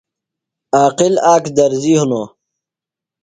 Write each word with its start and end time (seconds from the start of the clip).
عاقل 0.79 1.13
آک 1.33 1.43
درزی 1.57 1.93
ہِنوۡ۔ 1.99 2.27